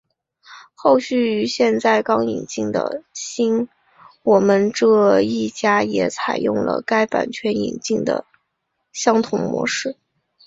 [0.73, 3.69] 后续于现在刚引进的新
[4.23, 8.25] 我们这一家也采用了该版权引进的
[8.91, 9.95] 相同模式。